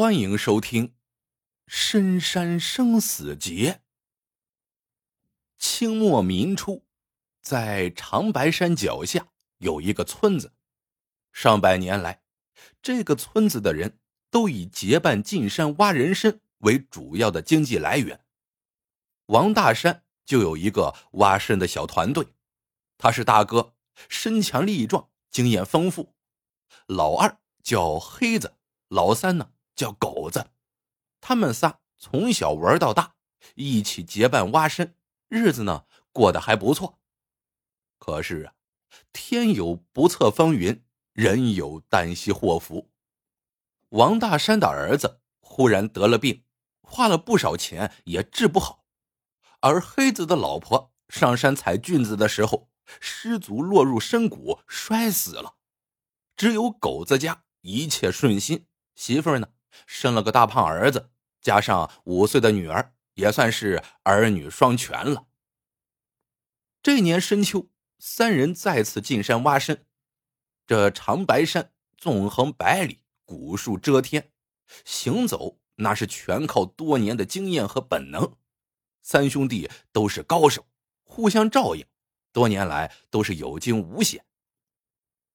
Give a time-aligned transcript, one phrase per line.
[0.00, 0.86] 欢迎收听
[1.66, 3.72] 《深山生死劫》。
[5.58, 6.86] 清末民初，
[7.42, 9.26] 在长白山脚下
[9.56, 10.52] 有一个村子，
[11.32, 12.22] 上百年来，
[12.80, 13.98] 这个村子的人
[14.30, 18.24] 都以结伴进山挖人参为主要的经济来源。
[19.26, 22.24] 王大山就有一个挖参的小团队，
[22.96, 23.74] 他是大哥，
[24.08, 26.14] 身强力壮，经验丰富；
[26.86, 28.54] 老二叫黑子，
[28.86, 29.50] 老三呢？
[29.78, 30.50] 叫狗子，
[31.20, 33.14] 他们仨从小玩到大，
[33.54, 34.96] 一起结伴挖参，
[35.28, 36.98] 日子呢过得还不错。
[37.96, 38.54] 可是啊，
[39.12, 42.90] 天有不测风云，人有旦夕祸福。
[43.90, 46.42] 王大山的儿子忽然得了病，
[46.82, 48.84] 花了不少钱也治不好。
[49.60, 52.68] 而黑子的老婆上山采菌子的时候
[53.00, 55.54] 失足落入深谷，摔死了。
[56.36, 59.50] 只有狗子家一切顺心，媳妇儿呢？
[59.86, 61.10] 生了个大胖儿子，
[61.40, 65.26] 加上五岁的女儿，也算是儿女双全了。
[66.82, 67.68] 这年深秋，
[67.98, 69.84] 三人再次进山挖参。
[70.66, 74.30] 这长白山纵横百里，古树遮天，
[74.84, 78.36] 行走那是全靠多年的经验和本能。
[79.02, 80.66] 三兄弟都是高手，
[81.02, 81.86] 互相照应，
[82.32, 84.24] 多年来都是有惊无险。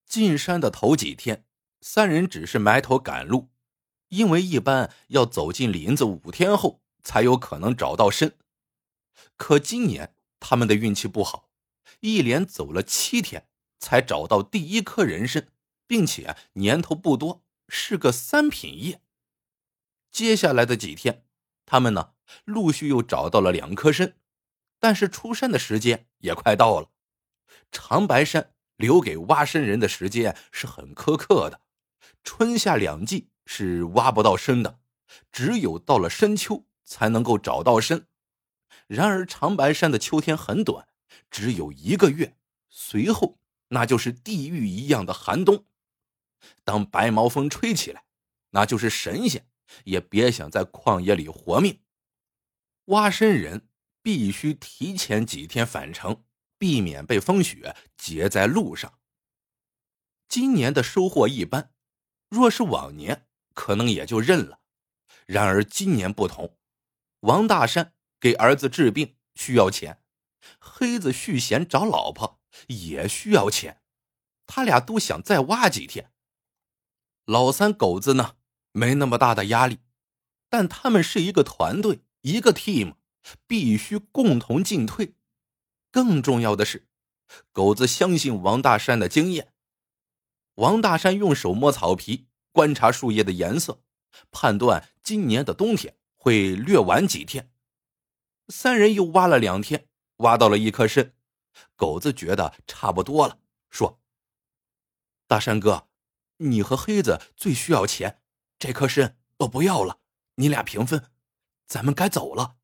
[0.06, 1.46] 进山的头几天，
[1.82, 3.50] 三人只是埋头赶路。
[4.14, 8.34] 因为一般要走进林子五天后才有可能找到参，
[9.38, 11.50] 可今年他们的运气不好，
[12.00, 13.48] 一连走了七天
[13.80, 15.48] 才找到第一颗人参，
[15.88, 19.02] 并且年头不多，是个三品叶。
[20.12, 21.26] 接下来的几天，
[21.66, 22.12] 他们呢
[22.46, 24.14] 陆续又找到了两颗参，
[24.80, 26.92] 但是出山的时间也快到了。
[27.72, 31.62] 长白山留给挖参人的时间是很苛刻的，
[32.24, 33.30] 春夏两季。
[33.46, 34.80] 是挖不到参的，
[35.32, 38.08] 只有到了深秋才能够找到参。
[38.88, 40.88] 然而长白山的秋天很短，
[41.30, 42.38] 只有一个月，
[42.70, 43.40] 随后
[43.70, 45.66] 那就是地狱一样的寒冬。
[46.64, 48.04] 当白毛风吹起来，
[48.50, 49.48] 那就是神仙
[49.86, 51.82] 也别想在旷野里活命。
[52.86, 53.70] 挖参人
[54.02, 56.24] 必须提前几天返程，
[56.58, 59.00] 避免被风雪结在路上。
[60.28, 61.72] 今年的收获一般，
[62.30, 63.28] 若是往年。
[63.54, 64.60] 可能也就认了，
[65.26, 66.58] 然而今年不同，
[67.22, 70.02] 王大山给儿子治病需要钱，
[70.60, 73.82] 黑子续弦找老婆也需要钱，
[74.46, 76.12] 他俩都想再挖几天。
[77.26, 78.36] 老三狗子呢，
[78.72, 79.80] 没那么大的压力，
[80.50, 82.96] 但他们是一个团队，一个 team，
[83.48, 85.16] 必须共同进退。
[85.92, 86.88] 更重要的是，
[87.52, 89.54] 狗子相信王大山的经验。
[90.56, 92.28] 王大山用手摸草皮。
[92.54, 93.84] 观察树叶的颜色，
[94.32, 97.52] 判断今年的冬天会略晚几天。
[98.48, 101.14] 三人又挖了两天，挖到了一颗参。
[101.76, 104.00] 狗子觉得差不多了，说
[105.28, 105.90] ：“大山哥，
[106.38, 108.22] 你和黑子最需要钱，
[108.60, 110.00] 这颗参我不要了，
[110.36, 111.12] 你俩平分，
[111.66, 112.58] 咱们该走了。”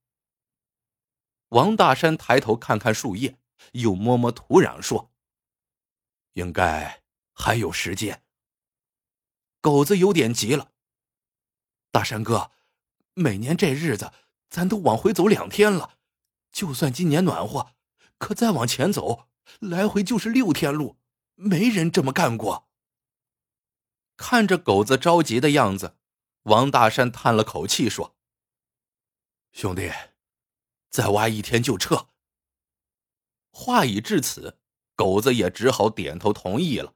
[1.50, 3.40] 王大山抬头看看树叶，
[3.72, 5.12] 又摸摸土壤，说
[6.34, 7.02] ：“应该
[7.34, 8.24] 还有时间。”
[9.62, 10.72] 狗子有点急了。
[11.92, 12.52] 大山哥，
[13.14, 14.14] 每年这日子，
[14.50, 15.98] 咱都往回走两天了。
[16.52, 17.74] 就算今年暖和，
[18.18, 19.28] 可再往前走，
[19.60, 20.98] 来回就是六天路，
[21.36, 22.70] 没人这么干过。
[24.18, 25.98] 看着狗子着急的样子，
[26.44, 28.16] 王大山叹了口气说
[29.54, 29.92] ：“兄弟，
[30.90, 32.08] 再挖一天就撤。”
[33.52, 34.60] 话已至此，
[34.96, 36.94] 狗子也只好点头同意了。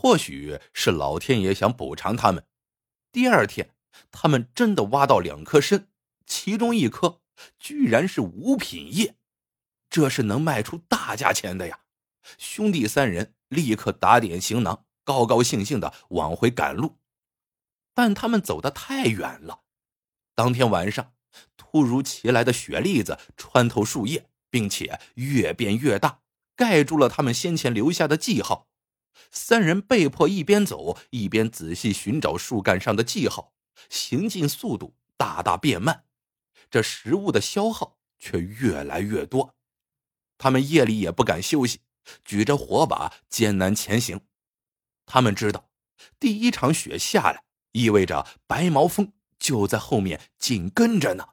[0.00, 2.44] 或许是老天爷想补偿他们，
[3.10, 3.74] 第二天，
[4.12, 5.88] 他们真的挖到两颗参，
[6.24, 7.20] 其中一颗
[7.58, 9.16] 居然是五品叶，
[9.90, 11.80] 这是能卖出大价钱的呀！
[12.38, 16.98] 兄弟三人立刻打点行囊，高高兴兴的往回赶路。
[17.92, 19.62] 但他们走的太远了，
[20.36, 21.12] 当天晚上，
[21.56, 26.20] 突如其来的雪粒子穿透树叶，并且越变越大，
[26.54, 28.68] 盖住了他们先前留下的记号。
[29.30, 33.52] 三人被迫一边走一边仔细寻找树干上的记号，
[33.88, 36.04] 行进速度大大变慢，
[36.70, 39.56] 这食物的消耗却越来越多。
[40.36, 41.80] 他们夜里也不敢休息，
[42.24, 44.20] 举着火把艰难前行。
[45.04, 45.70] 他们知道，
[46.20, 51.30] 第一场雪下来，意味着白毛风就在后面紧跟着呢。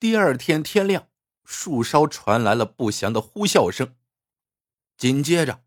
[0.00, 1.08] 第二天天亮，
[1.44, 3.96] 树梢传来了不祥的呼啸声，
[4.96, 5.63] 紧接着。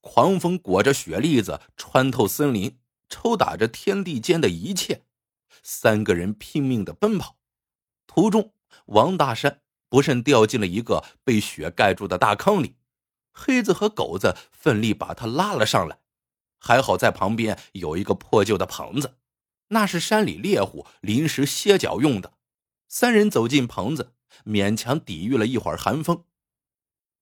[0.00, 5.04] 狂风裹着雪粒子穿透森林，抽打着天地间的一切。
[5.62, 7.36] 三个人拼命的奔跑，
[8.06, 8.54] 途中
[8.86, 12.76] 王大山不慎掉进了一个被雪盖住的大坑里，
[13.32, 15.98] 黑子和狗子奋力把他拉了上来。
[16.58, 19.18] 还好在旁边有一个破旧的棚子，
[19.68, 22.34] 那是山里猎户临时歇脚用的。
[22.88, 24.14] 三人走进棚子，
[24.44, 26.24] 勉强抵御了一会儿寒风。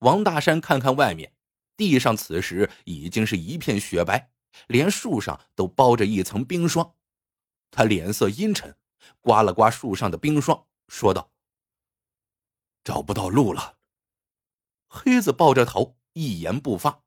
[0.01, 1.35] 王大山看看外面，
[1.79, 4.33] 地上此时已经是一片雪白，
[4.67, 6.97] 连树上都包着一层冰霜。
[7.71, 8.77] 他脸色阴沉，
[9.21, 11.31] 刮了刮树上的冰霜，说道
[12.83, 13.79] ：“找不到路了。”
[14.91, 17.05] 黑子抱着头，一言不发。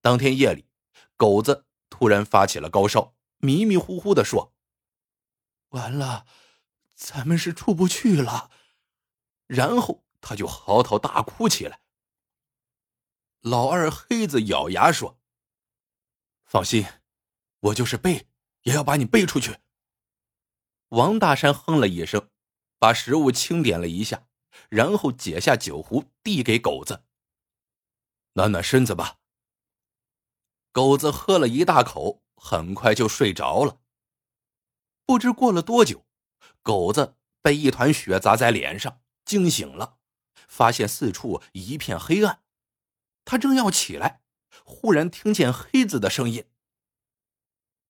[0.00, 0.66] 当天夜里，
[1.16, 4.52] 狗子突然发起了高烧，迷迷糊糊的说
[5.70, 6.26] ：“完了，
[6.96, 8.50] 咱们是出不去了。”
[9.46, 11.83] 然后他就嚎啕大哭起来。
[13.44, 15.20] 老二黑子咬牙说
[16.46, 16.86] ：“放心，
[17.60, 18.26] 我就是背。”
[18.64, 19.58] 也要把你背出去。
[20.88, 22.30] 王大山哼了一声，
[22.78, 24.26] 把食物清点了一下，
[24.70, 27.04] 然后解下酒壶递给狗子
[28.32, 29.18] ：“暖暖身子吧。”
[30.72, 33.82] 狗子喝了一大口，很快就睡着了。
[35.04, 36.06] 不知过了多久，
[36.62, 39.98] 狗子被一团雪砸在脸上，惊醒了，
[40.48, 42.43] 发现四处一片黑暗。
[43.24, 44.22] 他正要起来，
[44.64, 46.46] 忽然听见黑子的声音。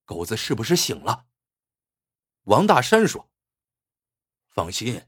[0.04, 1.26] 狗子是不是醒了？
[2.44, 3.30] 王大山说
[4.48, 5.06] ：“放心，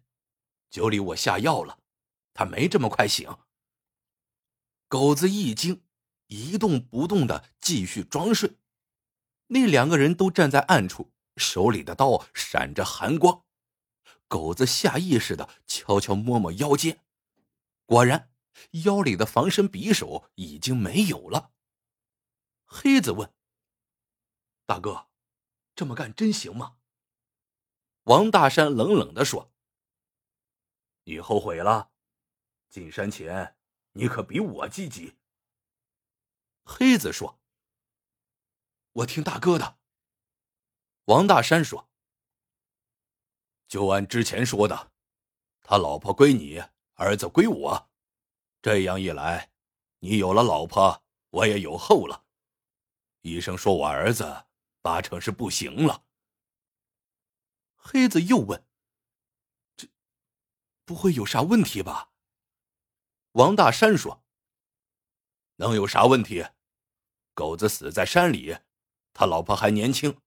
[0.70, 1.78] 酒里我下药了，
[2.32, 3.36] 他没这么快醒。”
[4.88, 5.82] 狗子一惊，
[6.28, 8.56] 一动不动的继续装睡。
[9.48, 13.44] 那两个人都站在暗处，手里的刀闪着寒光。
[14.28, 17.04] 狗子下意识的悄悄摸摸腰间，
[17.84, 18.30] 果然，
[18.84, 21.52] 腰里的防身匕首已经没有了。
[22.64, 23.32] 黑子问。
[24.66, 25.08] 大哥，
[25.74, 26.78] 这么干真行吗？
[28.04, 29.52] 王大山冷冷的说
[31.04, 31.90] ：“你后悔了？
[32.68, 33.56] 进山前
[33.92, 35.16] 你可比我积极。”
[36.64, 37.40] 黑子说
[38.92, 39.78] ：“我听大哥的。”
[41.06, 41.88] 王大山说
[43.68, 44.92] ：“就按之前说的，
[45.62, 46.60] 他老婆归你，
[46.94, 47.90] 儿子归我。
[48.66, 49.52] 这样一来，
[50.00, 52.24] 你有了老婆，我也有后了。
[53.20, 54.46] 医生说我儿子……”
[54.82, 56.02] 八成是不行了。
[57.76, 58.66] 黑子又问
[59.78, 59.86] ：“这
[60.84, 62.10] 不会有啥问题吧？”
[63.34, 64.24] 王大山说
[65.58, 66.44] ：“能有啥问题？
[67.34, 68.58] 狗子死在山里，
[69.12, 70.20] 他老婆还年轻，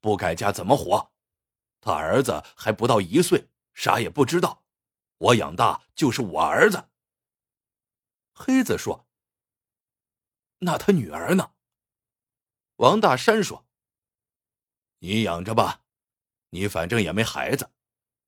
[0.00, 1.12] 不改嫁怎么活？
[1.82, 4.64] 他儿子还不到一岁，啥也不知道，
[5.18, 6.88] 我养大就是我儿子。”
[8.32, 9.06] 黑子说
[10.60, 11.52] ：“那他女儿呢？”
[12.76, 13.66] 王大山说。
[14.98, 15.82] 你养着吧，
[16.50, 17.70] 你反正也没孩子，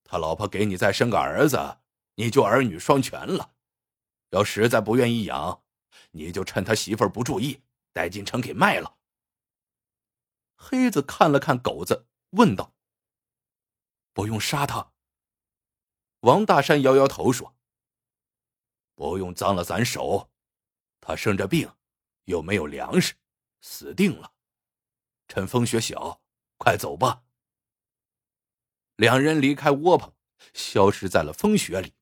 [0.03, 1.79] 他老婆给你再生个儿子，
[2.17, 3.55] 你就儿女双全了。
[4.31, 5.62] 要实在不愿意养，
[6.11, 7.62] 你就趁他媳妇儿不注意，
[7.93, 8.97] 带进城给卖了。
[10.56, 12.75] 黑子看了看狗子，问道
[14.12, 14.93] ：“不用杀他？”
[16.21, 17.55] 王大山摇摇头说
[18.94, 20.31] ：“不用脏了咱手，
[21.00, 21.73] 他生着病，
[22.25, 23.14] 又没有粮食，
[23.61, 24.32] 死定了。
[25.29, 26.20] 趁风雪小。”
[26.56, 27.24] 快走吧！
[28.94, 30.15] 两人离开窝棚，
[30.55, 31.94] 消失在了风雪里。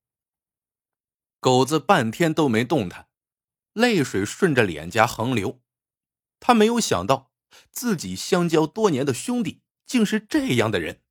[1.40, 3.08] 狗子半天都没动弹，
[3.72, 5.62] 泪水顺着脸颊横流。
[6.38, 7.32] 他没有想到，
[7.72, 11.02] 自己相交多年的兄弟竟是这样的人。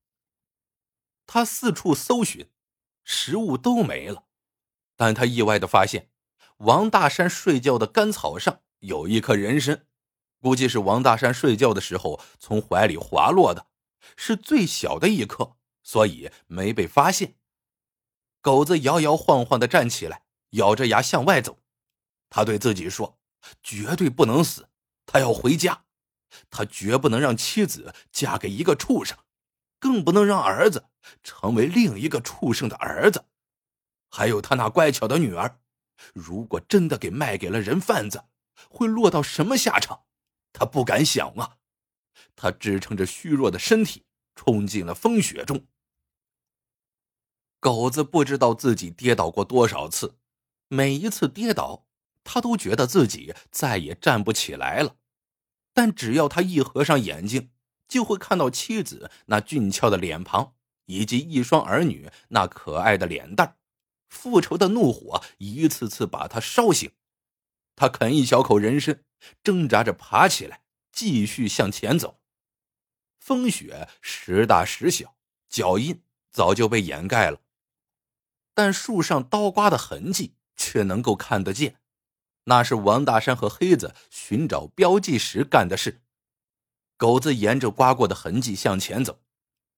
[1.26, 2.50] 他四处搜寻，
[3.04, 4.28] 食物都没了，
[5.02, 6.12] 但他意外的发现，
[6.58, 9.88] 王大山睡觉的干草上有一颗人参。
[10.40, 13.66] 估计是王大山睡觉的时候从怀里滑落的，
[14.16, 17.34] 是最小的一颗，所以没被发现。
[18.42, 21.58] 狗子摇摇晃晃的站起来，咬着牙向外走。
[22.30, 23.18] 他对自己说
[23.64, 24.70] ：“绝对不能死，
[25.08, 25.86] 他要回家，
[26.52, 29.18] 他绝不能让妻子嫁给一个畜生，
[29.80, 30.86] 更不能让儿子
[31.24, 33.26] 成为另一个畜生的儿子。
[34.12, 35.60] 还有他那乖巧的女儿，
[36.14, 38.26] 如果真的给卖给了人贩子，
[38.70, 40.04] 会落到什么下场？”
[40.54, 41.58] 他不敢想啊！
[42.36, 44.04] 他支撑着虚弱的身体，
[44.36, 45.66] 冲进了风雪中。
[47.62, 50.18] 狗子不知道自己跌倒过多少次，
[50.68, 51.88] 每一次跌倒，
[52.26, 54.98] 他都觉得自己再也站不起来了。
[55.74, 57.52] 但只要他一合上眼睛，
[57.88, 60.54] 就会看到妻子那俊俏的脸庞，
[60.86, 63.56] 以及一双儿女那可爱的脸蛋
[64.12, 66.92] 复仇的怒火一次次把他烧醒。
[67.76, 69.04] 他啃一小口人参。
[69.44, 72.20] 挣扎着爬起来，继续向前走。
[73.20, 75.16] 风雪时大时小，
[75.48, 76.02] 脚印
[76.32, 77.40] 早就被掩盖了，
[78.56, 81.80] 但树上刀刮的痕迹却能够看得见，
[82.46, 86.02] 那是王大山和黑子寻找标记时干的事。
[86.98, 89.22] 狗子沿着刮过的痕迹向前走，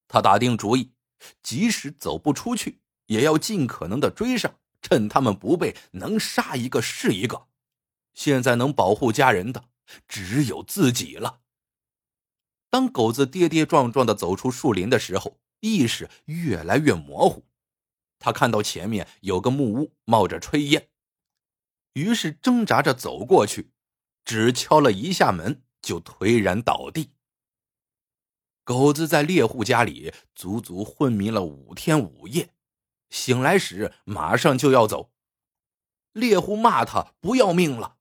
[0.07, 0.93] 他打定主意，
[1.41, 7.47] 即使走不出去，也要尽可能的追上，趁他们不备，能杀一个是一个。
[8.13, 9.65] 现在能保护家人的
[10.07, 11.41] 只有自己了。
[12.69, 17.45] 当狗子跌跌撞撞的走出树林的时候，意识越来越模糊。
[18.19, 20.89] 他看到前面有个木屋，冒着炊烟，
[21.93, 23.71] 于是挣扎着走过去，
[24.23, 27.11] 只敲了一下门，就颓然倒地。
[28.63, 32.53] 狗子在猎户家里足足昏迷了五天五夜，
[33.13, 35.13] 醒来时马上就要走。
[36.11, 37.97] 猎户骂他不要命了。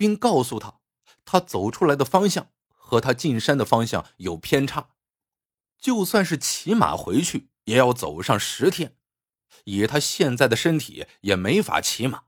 [0.00, 0.80] 并告诉他，
[1.26, 4.92] 他走出来的方向和他进山的方向有偏差，
[5.76, 8.96] 就算是骑马回去，也要走上十天。
[9.64, 12.22] 以他现在的身体，也没法骑马。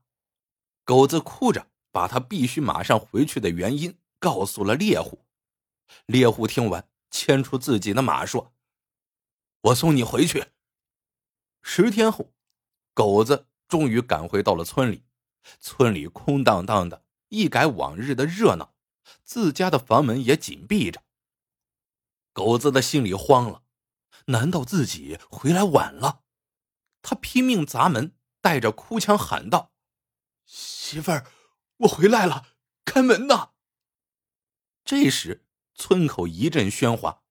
[0.83, 5.25] 狗子哭着把他必须马上回去的原因告诉了猎户。
[6.05, 8.53] 猎户听完，牵出自己的马，说
[9.61, 10.49] ：“我送你回去。”
[11.75, 12.31] 十天后，
[12.93, 15.05] 狗子终于赶回到了村里，
[15.59, 17.03] 村里空荡荡的。
[17.29, 18.75] 一改往日的热闹，
[19.23, 21.01] 自家的房门也紧闭着。
[22.31, 23.63] 狗子的心里慌了，
[24.27, 26.21] 难道自己回来晚了？
[27.01, 29.71] 他拼命砸门，带着哭腔喊道
[30.45, 31.25] ：“媳妇儿，
[31.77, 32.49] 我回来了，
[32.85, 33.53] 开门呐！”
[34.85, 37.23] 这时，村口一阵喧哗，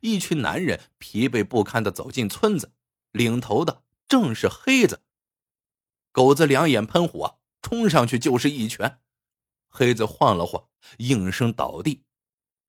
[0.00, 2.72] 一群男人疲惫不堪的走进村子，
[3.10, 5.04] 领头的正是黑子。
[6.10, 9.00] 狗子两眼喷火，冲上去就是一拳。
[9.68, 12.04] 黑子晃了晃，应声倒地。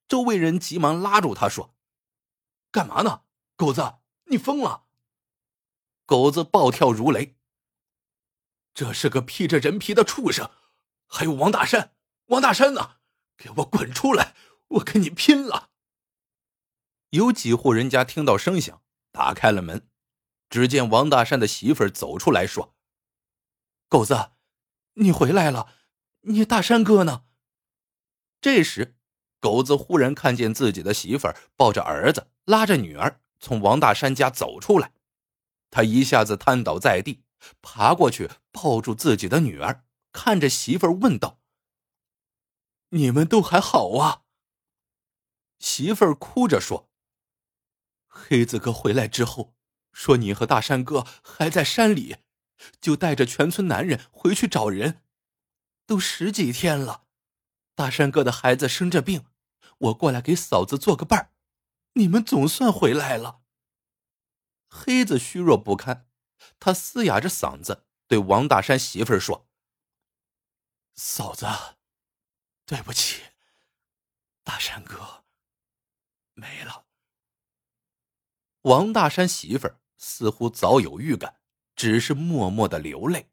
[0.07, 1.75] 周围人急忙拉住他说
[2.69, 3.23] ：“干嘛呢？
[3.55, 3.95] 狗子，
[4.25, 4.85] 你疯了！”
[6.05, 7.35] 狗子暴跳如雷
[8.75, 10.51] ：“这是个披着人皮的畜生！
[11.07, 11.95] 还有王大山，
[12.25, 12.97] 王大山呢？
[13.35, 14.35] 给我滚出来！
[14.67, 15.71] 我跟你拼了！”
[17.09, 19.89] 有几户人家听到声响，打开了门，
[20.51, 22.75] 只见王大山的媳妇儿走出来说
[23.89, 24.33] ：“狗子，
[24.93, 25.73] 你回来了。”
[26.23, 27.23] 你大山哥呢？
[28.41, 28.95] 这时，
[29.39, 34.93] 狗子忽然看见自己的媳妇儿抱着儿子，拉着女儿从王大山家走出来，
[35.71, 37.23] 他一下子瘫倒在地，
[37.63, 41.39] 爬过去抱住自己的女儿，看着媳妇儿问道
[42.89, 44.21] ：“你们都还好啊？”
[45.57, 46.91] 媳妇儿哭着说
[48.05, 49.55] ：“黑子哥回来之后，
[49.91, 52.17] 说你和大山哥还在山里，
[52.79, 55.03] 就带着全村男人回去找人。”
[55.87, 57.05] 都十几天了，
[57.75, 59.25] 大山哥的孩子生着病，
[59.77, 61.33] 我过来给嫂子做个伴儿。
[61.93, 63.41] 你们总算回来了。
[64.69, 66.07] 黑子虚弱不堪，
[66.57, 69.49] 他嘶哑着嗓子对王大山媳妇儿说
[70.95, 71.45] ：“嫂子，
[72.65, 73.21] 对不起，
[74.45, 75.25] 大山哥
[76.35, 76.85] 没了。”
[78.63, 81.39] 王大山媳妇儿似乎早有预感，
[81.75, 83.29] 只是默默的流泪。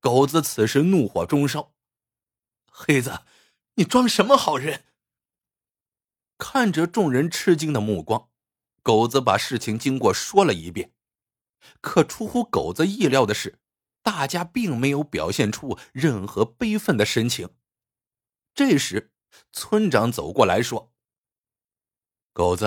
[0.00, 1.72] 狗子此时怒火中烧，
[2.68, 3.22] 黑子，
[3.76, 4.84] 你装什么好人？
[6.36, 8.28] 看着众人吃惊的目光，
[8.82, 10.92] 狗子把事情经过说了一遍。
[11.80, 13.60] 可出乎狗子意料的是，
[14.02, 17.54] 大家并没有表现出任何悲愤的神情。
[18.54, 19.12] 这时，
[19.52, 20.92] 村长走过来说
[22.34, 22.66] ：“狗子，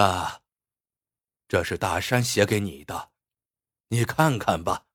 [1.48, 3.12] 这是大山写给你的，
[3.90, 4.86] 你看看吧。”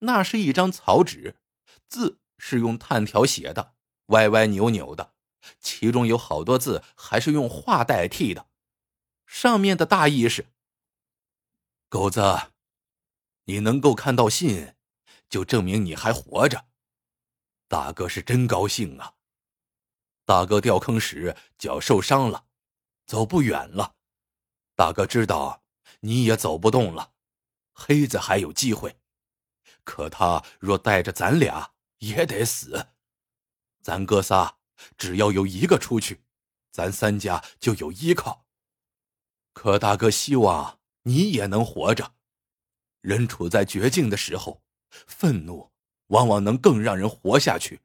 [0.00, 1.36] 那是一张草纸，
[1.88, 3.74] 字是用炭条写的，
[4.06, 5.14] 歪歪扭扭的，
[5.58, 8.48] 其中有好多字还是用画代替的。
[9.24, 10.46] 上面的大意是
[11.88, 12.52] ：“狗子，
[13.44, 14.74] 你能够看到信，
[15.28, 16.66] 就证明你还活着。
[17.66, 19.14] 大哥是真高兴啊！
[20.24, 22.46] 大哥掉坑时脚受伤了，
[23.06, 23.95] 走不远了。
[24.76, 25.64] 大哥知道
[26.00, 27.14] 你也走不动了，
[27.72, 29.00] 黑子还有机会。”
[29.82, 32.88] 可他若带着咱俩，也得死。
[33.80, 34.58] 咱哥仨
[34.98, 36.22] 只要有一个出去，
[36.72, 38.46] 咱三家就有依靠。
[39.52, 42.14] 可大哥希望你也能活着。
[43.00, 45.70] 人处在绝境的时候，愤怒
[46.08, 47.80] 往往能更让人活下去。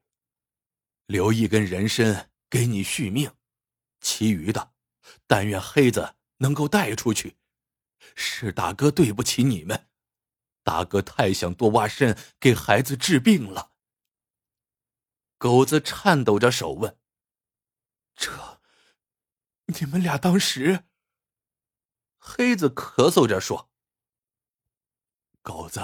[1.05, 3.31] 留一根人参给你续命，
[3.99, 4.71] 其余的，
[5.27, 7.37] 但愿黑子能够带出去。
[8.15, 9.87] 是大哥对不起你们。
[10.63, 13.71] 大哥太想多挖肾给孩子治病了。
[15.37, 16.99] 狗子颤抖着手问
[18.15, 18.61] ：“这，
[19.65, 20.85] 你们俩当时……
[22.19, 23.71] 黑子咳嗽着说
[25.41, 25.81] ：“狗子，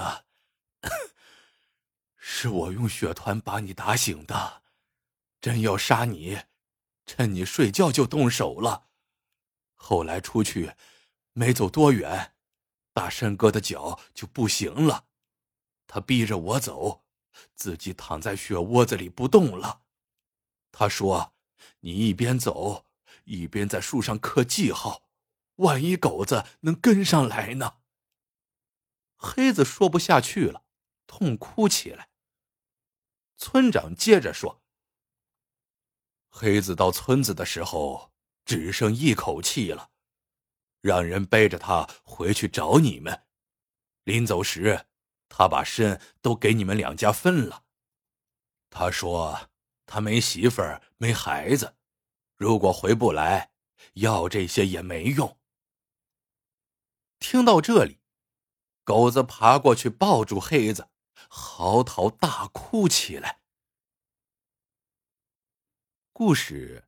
[2.16, 4.62] 是我用血团把你打醒的。
[5.40, 6.42] 真要杀你，
[7.06, 8.87] 趁你睡觉就动手了。
[9.78, 10.74] 后来出去，
[11.32, 12.34] 没走多远，
[12.92, 15.06] 大山哥的脚就不行了，
[15.86, 17.04] 他逼着我走，
[17.54, 19.82] 自己躺在雪窝子里不动了。
[20.70, 21.32] 他说
[21.80, 22.84] ：‘你一边走，
[23.24, 25.04] 一边在树上刻记号。’”
[25.58, 27.78] 万一狗子能跟上来呢？
[29.16, 30.64] 黑子说不下去了，
[31.08, 32.10] 痛哭起来。
[33.36, 34.62] 村长接着说
[36.30, 38.12] ：“黑子到村子的时候
[38.48, 39.90] 只剩一口气了，
[40.80, 43.26] 让人背着他回去找你们。
[44.04, 44.86] 临走时，
[45.28, 47.66] 他把身都给你们两家分了。
[48.70, 49.50] 他说
[49.84, 51.76] 他没媳妇儿，没孩子，
[52.38, 53.52] 如果回不来，
[53.92, 55.38] 要这些也没用。”
[57.20, 58.00] 听到这里，
[58.82, 60.88] 狗子爬过去抱住黑子，
[61.28, 63.42] 嚎啕大哭起来。
[66.14, 66.87] 故事